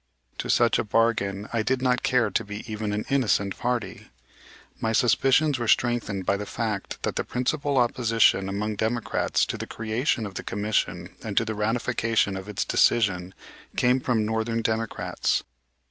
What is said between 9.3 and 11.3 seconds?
to the creation of the commission